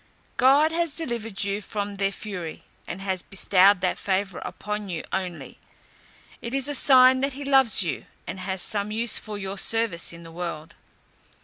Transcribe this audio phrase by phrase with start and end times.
[0.37, 5.59] God has delivered you from their fury, and has bestowed that favour upon you only.
[6.41, 10.11] It is a sign that he loves you, and has some use for your service
[10.11, 10.73] in the world.